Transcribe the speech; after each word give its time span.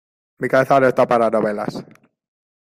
Mi 0.41 0.47
cabeza 0.49 0.79
no 0.79 0.87
estaba 0.87 1.09
para 1.11 1.29
novelas. 1.35 1.75